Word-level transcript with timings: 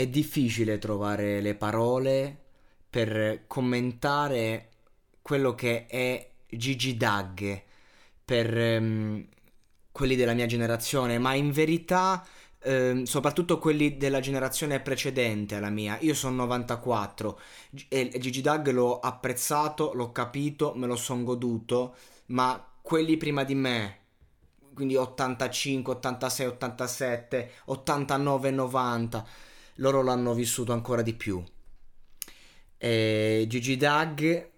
È 0.00 0.06
difficile 0.06 0.78
trovare 0.78 1.42
le 1.42 1.54
parole 1.54 2.34
per 2.88 3.44
commentare 3.46 4.70
quello 5.20 5.54
che 5.54 5.84
è 5.84 6.30
Gigi 6.48 6.96
Dag 6.96 7.62
per 8.24 8.58
ehm, 8.58 9.26
quelli 9.92 10.16
della 10.16 10.32
mia 10.32 10.46
generazione, 10.46 11.18
ma 11.18 11.34
in 11.34 11.50
verità 11.50 12.26
ehm, 12.60 13.02
soprattutto 13.02 13.58
quelli 13.58 13.98
della 13.98 14.20
generazione 14.20 14.80
precedente 14.80 15.56
alla 15.56 15.68
mia. 15.68 15.98
Io 16.00 16.14
sono 16.14 16.34
94 16.36 17.40
G- 17.68 17.84
e 17.90 18.10
Gigi 18.18 18.40
Dag 18.40 18.70
l'ho 18.70 19.00
apprezzato, 19.00 19.92
l'ho 19.92 20.12
capito, 20.12 20.72
me 20.76 20.86
lo 20.86 20.96
sono 20.96 21.24
goduto, 21.24 21.94
ma 22.28 22.66
quelli 22.80 23.18
prima 23.18 23.44
di 23.44 23.54
me, 23.54 23.98
quindi 24.72 24.96
85, 24.96 25.92
86, 25.92 26.46
87, 26.46 27.50
89, 27.66 28.50
90, 28.50 29.26
loro 29.80 30.02
l'hanno 30.02 30.32
vissuto 30.32 30.72
ancora 30.72 31.02
di 31.02 31.14
più. 31.14 31.42
E 32.78 33.44
Gigi 33.48 33.76
Dag 33.76 34.48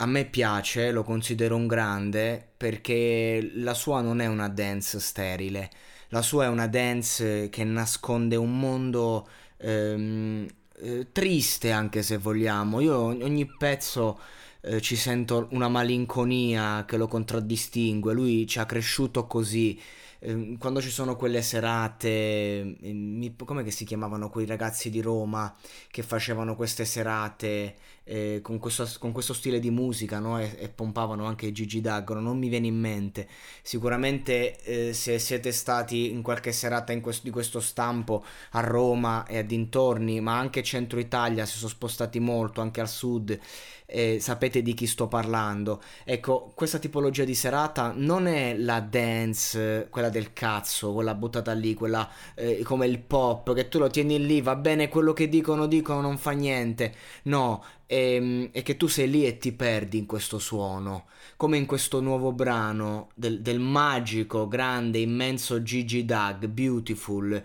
a 0.00 0.06
me 0.06 0.24
piace, 0.24 0.92
lo 0.92 1.02
considero 1.02 1.56
un 1.56 1.66
grande 1.66 2.52
perché 2.56 3.50
la 3.56 3.74
sua 3.74 4.00
non 4.00 4.20
è 4.20 4.26
una 4.26 4.48
dance 4.48 4.98
sterile, 4.98 5.70
la 6.08 6.22
sua 6.22 6.44
è 6.44 6.48
una 6.48 6.66
dance 6.68 7.50
che 7.50 7.64
nasconde 7.64 8.36
un 8.36 8.58
mondo 8.58 9.28
ehm, 9.58 10.46
eh, 10.78 11.08
triste 11.12 11.70
anche 11.70 12.02
se 12.02 12.16
vogliamo. 12.16 12.80
Io 12.80 12.98
ogni 12.98 13.46
pezzo 13.58 14.18
eh, 14.62 14.80
ci 14.80 14.96
sento 14.96 15.48
una 15.50 15.68
malinconia 15.68 16.84
che 16.86 16.96
lo 16.96 17.06
contraddistingue, 17.06 18.14
lui 18.14 18.46
ci 18.46 18.58
ha 18.58 18.66
cresciuto 18.66 19.26
così. 19.26 19.78
Ehm, 20.22 20.58
quando 20.58 20.80
ci 20.82 20.90
sono 20.90 21.16
quelle 21.16 21.42
serate, 21.42 22.08
eh, 22.08 22.92
mi, 22.92 23.34
come 23.36 23.68
si 23.70 23.84
chiamavano 23.84 24.28
quei 24.28 24.46
ragazzi 24.46 24.90
di 24.90 25.00
Roma 25.00 25.54
che 25.90 26.02
facevano 26.02 26.56
queste 26.56 26.84
serate 26.84 27.76
eh, 28.04 28.40
con, 28.42 28.58
questo, 28.58 28.86
con 28.98 29.12
questo 29.12 29.32
stile 29.32 29.60
di 29.60 29.70
musica 29.70 30.18
no? 30.18 30.38
e, 30.38 30.56
e 30.58 30.68
pompavano 30.68 31.24
anche 31.24 31.52
Gigi 31.52 31.80
D'Agro, 31.80 32.20
non 32.20 32.38
mi 32.38 32.48
viene 32.48 32.66
in 32.66 32.78
mente. 32.78 33.28
Sicuramente 33.62 34.60
eh, 34.62 34.92
se 34.92 35.18
siete 35.18 35.52
stati 35.52 36.10
in 36.10 36.22
qualche 36.22 36.52
serata 36.52 36.92
in 36.92 37.00
questo, 37.00 37.22
di 37.24 37.30
questo 37.30 37.60
stampo 37.60 38.24
a 38.50 38.60
Roma 38.60 39.24
e 39.26 39.38
a 39.38 39.42
dintorni, 39.42 40.20
ma 40.20 40.38
anche 40.38 40.62
centro 40.62 40.98
Italia, 40.98 41.46
si 41.46 41.56
sono 41.56 41.70
spostati 41.70 42.18
molto, 42.18 42.60
anche 42.60 42.80
al 42.80 42.88
sud, 42.88 43.38
eh, 43.90 44.18
sapete 44.20 44.62
di 44.62 44.74
chi 44.74 44.86
sto 44.86 45.08
parlando. 45.08 45.82
Ecco, 46.04 46.52
questa 46.54 46.78
tipologia 46.78 47.24
di 47.24 47.34
serata 47.34 47.92
non 47.94 48.26
è 48.26 48.56
la 48.56 48.80
dance, 48.80 49.88
quella 49.90 50.08
del 50.08 50.32
cazzo, 50.32 50.92
quella 50.92 51.14
buttata 51.14 51.52
lì, 51.52 51.74
quella 51.74 52.08
eh, 52.34 52.62
come 52.62 52.86
il 52.86 53.00
pop, 53.00 53.54
che 53.54 53.68
tu 53.68 53.78
lo 53.78 53.88
tieni 53.88 54.24
lì, 54.24 54.40
va 54.40 54.56
bene 54.56 54.88
quello 54.88 55.12
che 55.12 55.28
dicono, 55.28 55.66
dicono, 55.66 56.00
non 56.00 56.18
fa 56.18 56.30
niente. 56.30 56.94
No, 57.24 57.62
e, 57.86 58.50
e, 58.52 58.62
che 58.62 58.76
tu 58.76 58.86
sei 58.86 59.10
lì 59.10 59.26
e 59.26 59.38
ti 59.38 59.52
perdi 59.52 59.98
in 59.98 60.06
questo 60.06 60.38
suono, 60.38 61.06
come 61.36 61.56
in 61.56 61.66
questo 61.66 62.00
nuovo 62.00 62.32
brano 62.32 63.08
del, 63.14 63.40
del 63.40 63.58
magico, 63.58 64.46
grande, 64.46 64.98
immenso 64.98 65.62
Gigi 65.62 66.04
Dag, 66.04 66.46
Beautiful. 66.46 67.44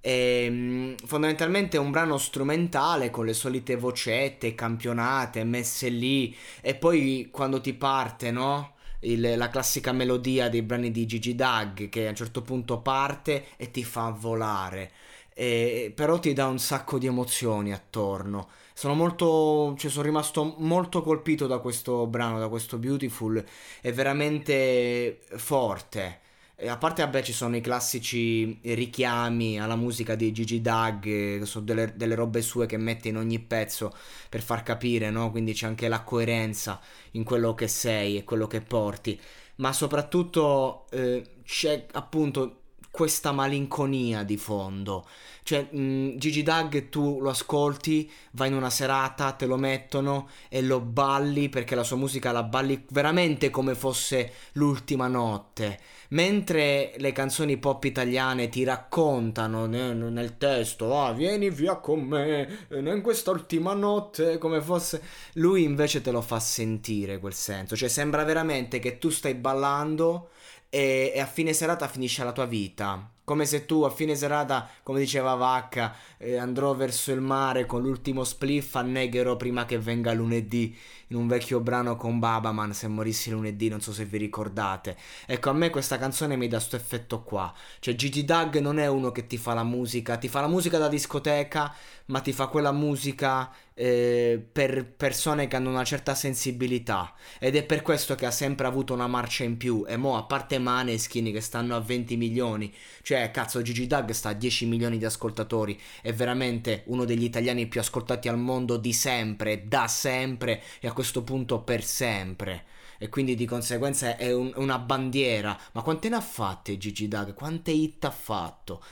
E, 0.00 0.94
fondamentalmente 1.04 1.76
è 1.76 1.80
un 1.80 1.90
brano 1.90 2.18
strumentale 2.18 3.10
con 3.10 3.26
le 3.26 3.34
solite 3.34 3.76
vocette 3.76 4.54
campionate 4.54 5.44
messe 5.44 5.88
lì 5.88 6.34
e 6.60 6.74
poi 6.74 7.28
quando 7.30 7.60
ti 7.60 7.74
parte, 7.74 8.30
no? 8.30 8.74
Il, 9.00 9.36
la 9.36 9.48
classica 9.48 9.92
melodia 9.92 10.48
dei 10.48 10.62
brani 10.62 10.90
di 10.90 11.06
Gigi 11.06 11.34
Dag 11.34 11.88
che 11.88 12.06
a 12.06 12.10
un 12.10 12.16
certo 12.16 12.42
punto 12.42 12.80
parte 12.80 13.46
e 13.56 13.70
ti 13.70 13.84
fa 13.84 14.10
volare. 14.10 14.90
E, 15.34 15.92
però 15.94 16.18
ti 16.18 16.32
dà 16.32 16.46
un 16.46 16.58
sacco 16.58 16.98
di 16.98 17.06
emozioni 17.06 17.72
attorno 17.72 18.48
sono 18.78 18.94
molto, 18.94 19.74
cioè 19.76 19.90
sono 19.90 20.04
rimasto 20.04 20.54
molto 20.58 21.02
colpito 21.02 21.48
da 21.48 21.58
questo 21.58 22.06
brano, 22.06 22.38
da 22.38 22.48
questo 22.48 22.78
Beautiful, 22.78 23.44
è 23.80 23.92
veramente 23.92 25.18
forte. 25.34 26.20
E 26.60 26.68
a 26.68 26.76
parte, 26.76 27.02
vabbè, 27.02 27.22
ci 27.22 27.32
sono 27.32 27.54
i 27.54 27.60
classici 27.60 28.58
richiami 28.62 29.60
alla 29.60 29.76
musica 29.76 30.16
di 30.16 30.32
Gigi 30.32 30.60
Dag, 30.60 31.00
che 31.00 31.40
sono 31.44 31.64
delle, 31.64 31.92
delle, 31.94 32.16
robe 32.16 32.42
sue 32.42 32.66
che 32.66 32.76
mette 32.76 33.06
in 33.06 33.16
ogni 33.16 33.38
pezzo 33.38 33.94
per 34.28 34.42
far 34.42 34.64
capire, 34.64 35.08
no? 35.10 35.30
Quindi 35.30 35.52
c'è 35.52 35.66
anche 35.66 35.86
la 35.86 36.02
coerenza 36.02 36.80
in 37.12 37.22
quello 37.22 37.54
che 37.54 37.68
sei 37.68 38.16
e 38.16 38.24
quello 38.24 38.48
che 38.48 38.60
porti. 38.60 39.20
Ma 39.56 39.72
soprattutto 39.72 40.86
eh, 40.90 41.24
c'è 41.44 41.86
appunto 41.92 42.57
questa 42.98 43.30
malinconia 43.30 44.24
di 44.24 44.36
fondo. 44.36 45.06
Cioè, 45.44 45.68
mh, 45.70 46.16
Gigi 46.16 46.42
Dag 46.42 46.88
tu 46.88 47.20
lo 47.20 47.30
ascolti, 47.30 48.10
vai 48.32 48.48
in 48.48 48.54
una 48.54 48.70
serata, 48.70 49.30
te 49.30 49.46
lo 49.46 49.56
mettono 49.56 50.28
e 50.48 50.62
lo 50.62 50.80
balli 50.80 51.48
perché 51.48 51.76
la 51.76 51.84
sua 51.84 51.96
musica 51.96 52.32
la 52.32 52.42
balli 52.42 52.84
veramente 52.90 53.50
come 53.50 53.76
fosse 53.76 54.32
l'ultima 54.54 55.06
notte. 55.06 55.78
Mentre 56.08 56.94
le 56.96 57.12
canzoni 57.12 57.56
pop 57.58 57.84
italiane 57.84 58.48
ti 58.48 58.64
raccontano 58.64 59.66
nel, 59.66 59.96
nel 59.96 60.36
testo, 60.36 60.98
ah, 61.00 61.12
vieni 61.12 61.50
via 61.50 61.76
con 61.76 62.00
me 62.00 62.66
in 62.70 63.00
questa 63.00 63.30
ultima 63.30 63.74
notte, 63.74 64.38
come 64.38 64.60
fosse. 64.60 65.00
Lui 65.34 65.62
invece 65.62 66.00
te 66.00 66.10
lo 66.10 66.20
fa 66.20 66.40
sentire 66.40 67.20
quel 67.20 67.34
senso. 67.34 67.76
Cioè, 67.76 67.88
sembra 67.88 68.24
veramente 68.24 68.80
che 68.80 68.98
tu 68.98 69.08
stai 69.08 69.34
ballando 69.34 70.30
e, 70.70 71.12
e 71.14 71.20
a 71.20 71.26
fine 71.26 71.52
serata 71.52 71.88
finisce 71.88 72.24
la 72.24 72.32
tua 72.32 72.46
vita. 72.46 73.10
Come 73.28 73.44
se 73.44 73.66
tu 73.66 73.82
a 73.82 73.90
fine 73.90 74.14
serata, 74.14 74.66
come 74.82 75.00
diceva 75.00 75.34
Vacca, 75.34 75.94
eh, 76.16 76.38
andrò 76.38 76.74
verso 76.74 77.12
il 77.12 77.20
mare 77.20 77.66
con 77.66 77.82
l'ultimo 77.82 78.24
spliff 78.24 78.74
a 78.76 78.80
Neghero 78.80 79.36
prima 79.36 79.66
che 79.66 79.78
venga 79.78 80.14
lunedì 80.14 80.74
in 81.08 81.16
un 81.16 81.26
vecchio 81.26 81.60
brano 81.60 81.96
con 81.96 82.18
Babaman 82.18 82.72
se 82.72 82.88
morissi 82.88 83.30
lunedì, 83.30 83.68
non 83.68 83.80
so 83.80 83.92
se 83.92 84.04
vi 84.04 84.18
ricordate. 84.18 84.96
Ecco, 85.26 85.50
a 85.50 85.52
me 85.52 85.70
questa 85.70 85.98
canzone 85.98 86.36
mi 86.36 86.48
dà 86.48 86.56
questo 86.56 86.76
effetto 86.76 87.22
qua. 87.22 87.52
Cioè 87.78 87.94
Gigi 87.94 88.24
Dag 88.24 88.58
non 88.58 88.78
è 88.78 88.86
uno 88.86 89.10
che 89.10 89.26
ti 89.26 89.36
fa 89.38 89.54
la 89.54 89.62
musica, 89.62 90.16
ti 90.16 90.28
fa 90.28 90.40
la 90.40 90.48
musica 90.48 90.78
da 90.78 90.88
discoteca, 90.88 91.74
ma 92.06 92.20
ti 92.20 92.32
fa 92.32 92.46
quella 92.46 92.72
musica 92.72 93.50
eh, 93.74 94.42
per 94.50 94.84
persone 94.84 95.46
che 95.46 95.56
hanno 95.56 95.70
una 95.70 95.84
certa 95.84 96.14
sensibilità. 96.14 97.14
Ed 97.38 97.56
è 97.56 97.62
per 97.64 97.82
questo 97.82 98.14
che 98.14 98.26
ha 98.26 98.30
sempre 98.30 98.66
avuto 98.66 98.92
una 98.92 99.06
marcia 99.06 99.44
in 99.44 99.56
più. 99.56 99.84
E 99.88 99.96
mo, 99.96 100.16
a 100.16 100.24
parte 100.24 100.58
Maneskin 100.58 101.32
che 101.32 101.40
stanno 101.40 101.74
a 101.74 101.80
20 101.80 102.16
milioni, 102.16 102.74
cioè 103.02 103.17
cazzo 103.30 103.62
Gigi 103.62 103.86
Dag 103.86 104.10
sta 104.10 104.30
a 104.30 104.34
10 104.34 104.66
milioni 104.66 104.98
di 104.98 105.04
ascoltatori, 105.04 105.78
è 106.02 106.12
veramente 106.12 106.82
uno 106.86 107.04
degli 107.04 107.24
italiani 107.24 107.66
più 107.66 107.80
ascoltati 107.80 108.28
al 108.28 108.38
mondo 108.38 108.76
di 108.76 108.92
sempre, 108.92 109.66
da 109.66 109.88
sempre 109.88 110.62
e 110.80 110.88
a 110.88 110.92
questo 110.92 111.22
punto 111.22 111.60
per 111.60 111.84
sempre. 111.84 112.64
E 112.98 113.08
quindi 113.08 113.34
di 113.34 113.46
conseguenza 113.46 114.16
è 114.16 114.32
un, 114.32 114.52
una 114.56 114.78
bandiera. 114.78 115.58
Ma 115.72 115.82
quante 115.82 116.08
ne 116.08 116.16
ha 116.16 116.20
fatte 116.20 116.78
Gigi 116.78 117.08
Dag? 117.08 117.34
Quante 117.34 117.70
hit 117.70 118.04
ha 118.04 118.10
fatto? 118.10 118.82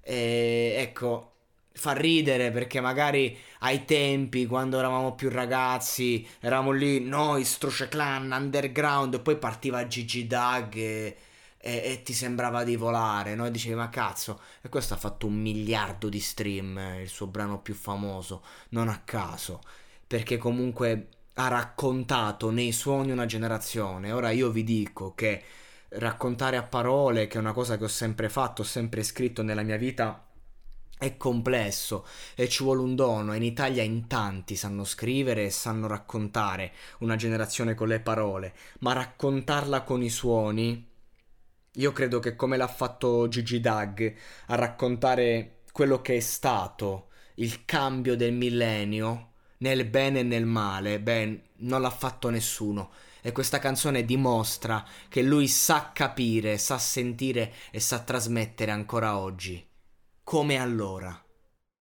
E, 0.00 0.74
ecco, 0.76 1.32
fa 1.72 1.92
ridere 1.92 2.50
perché 2.50 2.80
magari 2.80 3.36
ai 3.60 3.84
tempi, 3.84 4.46
quando 4.46 4.78
eravamo 4.78 5.14
più 5.14 5.28
ragazzi, 5.30 6.26
eravamo 6.40 6.70
lì, 6.70 7.00
noi, 7.00 7.44
Struce 7.44 7.88
Clan, 7.88 8.30
Underground, 8.30 9.14
e 9.14 9.20
poi 9.20 9.36
partiva 9.36 9.86
Gigi 9.86 10.26
Dag 10.26 10.74
e 10.76 11.16
e, 11.64 11.80
e, 11.82 12.02
ti 12.02 12.12
sembrava 12.12 12.62
di 12.62 12.76
volare, 12.76 13.34
no? 13.34 13.46
E 13.46 13.50
dicevi 13.50 13.74
ma 13.74 13.88
cazzo, 13.88 14.38
e 14.60 14.68
questo 14.68 14.92
ha 14.92 14.98
fatto 14.98 15.26
un 15.26 15.32
miliardo 15.40 16.10
di 16.10 16.20
stream, 16.20 16.98
il 17.00 17.08
suo 17.08 17.26
brano 17.26 17.60
più 17.60 17.72
famoso, 17.72 18.42
non 18.70 18.90
a 18.90 19.00
caso, 19.02 19.60
perché 20.06 20.36
comunque 20.36 21.08
ha 21.34 21.48
raccontato 21.48 22.50
nei 22.50 22.70
suoni 22.70 23.12
una 23.12 23.24
generazione. 23.24 24.12
Ora 24.12 24.30
io 24.30 24.50
vi 24.50 24.62
dico 24.62 25.14
che 25.14 25.42
raccontare 25.88 26.58
a 26.58 26.62
parole, 26.62 27.26
che 27.28 27.38
è 27.38 27.40
una 27.40 27.54
cosa 27.54 27.78
che 27.78 27.84
ho 27.84 27.88
sempre 27.88 28.28
fatto, 28.28 28.60
ho 28.60 28.64
sempre 28.66 29.02
scritto 29.02 29.42
nella 29.42 29.62
mia 29.62 29.78
vita, 29.78 30.22
è 30.98 31.16
complesso 31.16 32.06
e 32.34 32.46
ci 32.46 32.62
vuole 32.62 32.82
un 32.82 32.94
dono. 32.94 33.34
In 33.34 33.42
Italia 33.42 33.82
in 33.82 34.06
tanti 34.06 34.54
sanno 34.54 34.84
scrivere 34.84 35.46
e 35.46 35.50
sanno 35.50 35.86
raccontare 35.86 36.72
una 36.98 37.16
generazione 37.16 37.74
con 37.74 37.88
le 37.88 38.00
parole, 38.00 38.52
ma 38.80 38.92
raccontarla 38.92 39.82
con 39.82 40.02
i 40.02 40.10
suoni. 40.10 40.92
Io 41.76 41.92
credo 41.92 42.20
che 42.20 42.36
come 42.36 42.56
l'ha 42.56 42.68
fatto 42.68 43.26
Gigi 43.26 43.58
Dag 43.60 44.14
a 44.46 44.54
raccontare 44.54 45.62
quello 45.72 46.00
che 46.00 46.16
è 46.16 46.20
stato 46.20 47.08
il 47.36 47.64
cambio 47.64 48.14
del 48.14 48.32
millennio, 48.32 49.32
nel 49.58 49.84
bene 49.84 50.20
e 50.20 50.22
nel 50.22 50.46
male, 50.46 51.00
beh, 51.00 51.42
non 51.56 51.80
l'ha 51.80 51.90
fatto 51.90 52.30
nessuno. 52.30 52.92
E 53.20 53.32
questa 53.32 53.58
canzone 53.58 54.04
dimostra 54.04 54.86
che 55.08 55.22
lui 55.22 55.48
sa 55.48 55.90
capire, 55.92 56.58
sa 56.58 56.78
sentire 56.78 57.52
e 57.72 57.80
sa 57.80 58.00
trasmettere 58.00 58.70
ancora 58.70 59.18
oggi. 59.18 59.66
Come 60.22 60.58
allora. 60.58 61.23